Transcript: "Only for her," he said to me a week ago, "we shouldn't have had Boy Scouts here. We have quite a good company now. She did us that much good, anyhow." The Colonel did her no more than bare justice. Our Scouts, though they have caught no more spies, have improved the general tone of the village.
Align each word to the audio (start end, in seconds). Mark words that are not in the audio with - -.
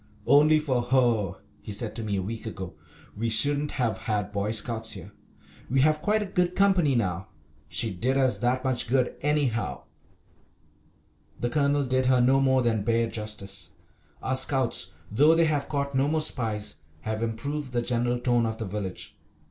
"Only 0.25 0.57
for 0.57 0.81
her," 0.81 1.33
he 1.61 1.71
said 1.71 1.95
to 1.95 2.03
me 2.03 2.15
a 2.15 2.23
week 2.23 2.47
ago, 2.47 2.73
"we 3.15 3.29
shouldn't 3.29 3.73
have 3.73 3.99
had 3.99 4.31
Boy 4.31 4.49
Scouts 4.51 4.93
here. 4.93 5.11
We 5.69 5.81
have 5.81 6.01
quite 6.01 6.23
a 6.23 6.25
good 6.25 6.55
company 6.55 6.95
now. 6.95 7.27
She 7.67 7.93
did 7.93 8.17
us 8.17 8.39
that 8.39 8.63
much 8.63 8.87
good, 8.87 9.13
anyhow." 9.21 9.83
The 11.39 11.51
Colonel 11.51 11.83
did 11.85 12.07
her 12.07 12.19
no 12.19 12.41
more 12.41 12.63
than 12.63 12.81
bare 12.81 13.05
justice. 13.05 13.73
Our 14.23 14.35
Scouts, 14.35 14.91
though 15.11 15.35
they 15.35 15.45
have 15.45 15.69
caught 15.69 15.93
no 15.93 16.07
more 16.07 16.21
spies, 16.21 16.77
have 17.01 17.21
improved 17.21 17.71
the 17.71 17.83
general 17.83 18.17
tone 18.17 18.47
of 18.47 18.57
the 18.57 18.65
village. 18.65 19.15